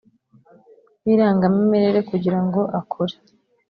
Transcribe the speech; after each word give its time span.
w 1.03 1.05
irangamimerere 1.13 1.99
kugira 2.09 2.39
ngo 2.45 2.61
akore 2.79 3.15